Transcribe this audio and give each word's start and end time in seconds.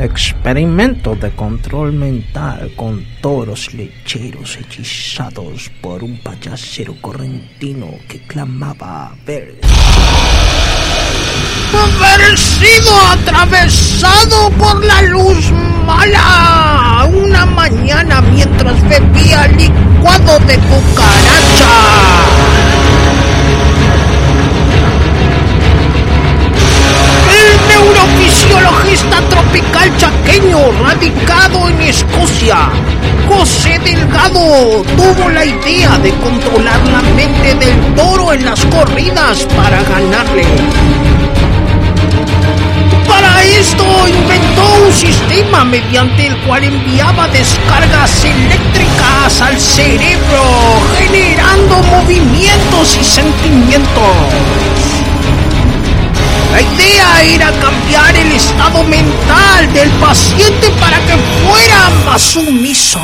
Experimento 0.00 1.14
de 1.14 1.30
control 1.32 1.92
mental 1.92 2.72
con 2.74 3.04
toros 3.20 3.74
lecheros 3.74 4.56
hechizados 4.56 5.70
por 5.82 6.02
un 6.02 6.16
payasero 6.22 6.94
correntino 7.02 7.86
que 8.08 8.22
clamaba 8.22 9.14
ver. 9.26 9.60
Haber 11.74 12.38
sido 12.38 12.98
atravesado 13.12 14.50
por 14.52 14.82
la 14.82 15.02
luz 15.02 15.52
mala 15.84 17.06
una 17.12 17.44
mañana 17.44 18.22
mientras 18.22 18.80
bebía 18.88 19.48
licuado 19.48 20.38
de 20.46 20.56
cucaracha. 20.60 21.59
Radicado 30.72 31.68
en 31.68 31.80
Escocia, 31.82 32.70
José 33.28 33.78
Delgado, 33.78 34.82
tuvo 34.96 35.28
la 35.28 35.44
idea 35.44 35.98
de 35.98 36.10
controlar 36.16 36.80
la 36.88 37.02
mente 37.14 37.54
del 37.54 37.94
toro 37.94 38.32
en 38.32 38.44
las 38.44 38.64
corridas 38.66 39.46
para 39.56 39.82
ganarle. 39.82 40.44
Para 43.06 43.42
esto 43.44 43.84
inventó 44.08 44.84
un 44.86 44.92
sistema 44.92 45.64
mediante 45.64 46.26
el 46.26 46.36
cual 46.42 46.64
enviaba 46.64 47.28
descargas 47.28 48.24
eléctricas 48.24 49.40
al 49.40 49.58
cerebro, 49.58 50.44
generando 50.98 51.82
movimientos 51.82 52.98
y 53.00 53.04
sentimientos. 53.04 54.16
La 56.52 56.60
idea 56.62 57.22
era 57.22 57.52
cambiar 57.60 58.16
el 58.16 58.29
estado 58.60 58.84
mental 58.84 59.72
del 59.72 59.88
paciente 59.92 60.68
para 60.78 60.98
que 60.98 61.16
fuera 61.16 61.90
más 62.04 62.20
sumiso. 62.20 63.00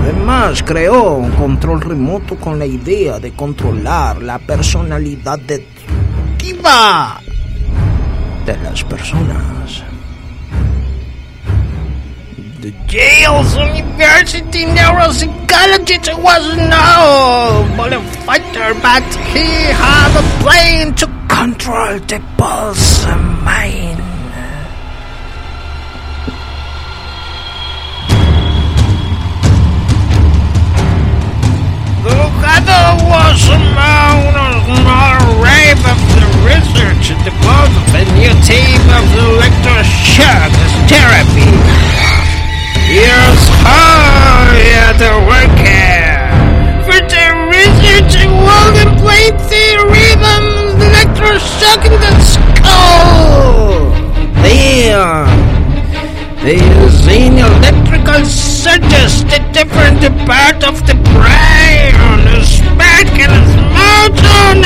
Además, 0.00 0.62
creó 0.64 1.12
un 1.12 1.30
control 1.30 1.80
remoto 1.80 2.34
con 2.36 2.58
la 2.58 2.66
idea 2.66 3.20
de 3.20 3.32
controlar 3.32 4.20
la 4.20 4.40
personalidad 4.40 5.38
destructiva 5.38 7.20
de 8.44 8.56
las 8.58 8.82
personas. 8.82 9.84
The 12.60 12.72
Yale's 12.88 13.54
University 13.54 14.66
neuropsychologist 14.66 16.18
was 16.20 16.56
no 16.56 17.64
fighter, 18.26 18.74
but 18.82 19.04
he 19.32 19.70
had 19.70 20.10
a 20.16 20.42
plan 20.42 20.94
to 20.96 21.17
Control 21.38 22.00
the 22.00 22.20
pulse 22.36 23.06
mine. 23.06 24.02
The 32.02 32.18
other 32.42 32.86
was 33.06 33.40
a 33.54 33.58
man 33.70 34.34
on 34.34 34.66
the 34.66 35.06
rave 35.38 35.78
of 35.86 36.00
the 36.18 36.26
research 36.42 37.14
at 37.14 37.22
the 37.22 37.30
both 37.46 37.70
of 37.70 37.86
a 37.94 38.02
new 38.18 38.34
team 38.42 38.82
of 38.98 39.06
the 39.14 39.26
lecture 39.38 39.84
shared 39.86 40.50
as 40.50 40.74
therapy. 40.90 41.54
Years 42.90 43.42
high 43.62 44.58
at 44.90 44.98
the 44.98 45.27
is 56.56 57.06
in 57.06 57.36
electrical 57.36 58.24
centers, 58.24 59.24
The 59.24 59.40
different 59.52 60.00
part 60.26 60.64
of 60.64 60.86
the 60.86 60.94
brain 61.12 62.20
is 62.40 62.60
back 62.78 63.06
and 63.18 63.32
is 63.32 63.56
mountain. 63.76 64.57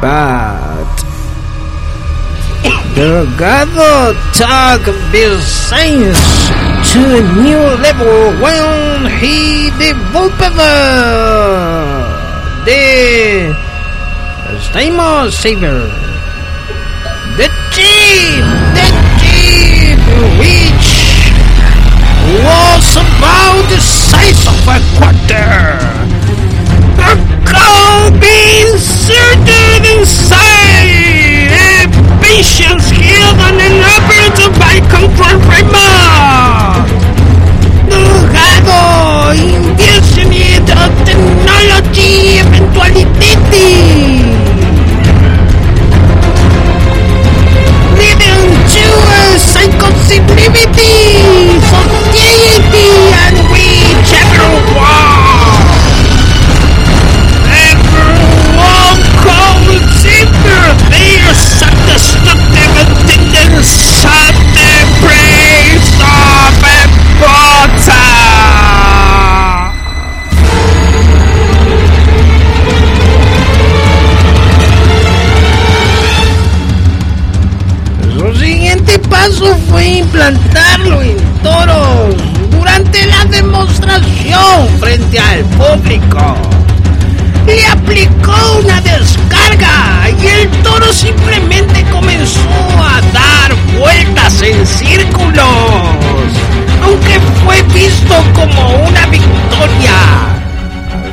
But 0.00 0.86
Delgado 2.94 4.14
took 4.32 4.82
this 5.10 5.42
science 5.68 6.22
to 6.92 7.00
a 7.18 7.22
new 7.42 7.58
level 7.82 8.30
when 8.40 9.10
he 9.18 9.70
developed 9.78 10.38
the 12.64 13.54
Stamos 14.70 15.32
Saver. 15.32 15.90
The 17.36 17.48
jeep, 17.74 18.44
the 18.78 18.88
jeep, 19.18 19.98
which 20.38 20.88
was 22.46 22.97
Pipi! 43.04 43.87
Paso 79.10 79.56
fue 79.68 79.86
implantarlo 79.86 81.02
en 81.02 81.16
toros 81.42 82.16
durante 82.50 83.06
la 83.06 83.24
demostración 83.26 84.68
frente 84.80 85.18
al 85.18 85.44
público. 85.44 86.36
Le 87.46 87.66
aplicó 87.66 88.60
una 88.62 88.80
descarga 88.80 90.10
y 90.22 90.26
el 90.26 90.48
toro 90.62 90.92
simplemente 90.92 91.84
comenzó 91.90 92.40
a 92.78 93.00
dar 93.12 93.54
vueltas 93.78 94.42
en 94.42 94.66
círculos, 94.66 95.46
aunque 96.82 97.18
fue 97.44 97.62
visto 97.74 98.14
como 98.34 98.84
una 98.86 99.06
victoria. 99.06 100.38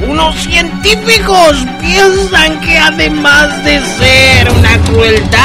Algunos 0.00 0.36
científicos 0.36 1.66
piensan 1.80 2.60
que 2.60 2.78
además 2.78 3.64
de 3.64 3.80
ser 3.80 4.50
una 4.50 4.78
crueldad, 4.78 5.37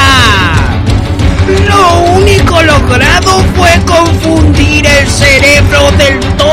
del 5.96 6.43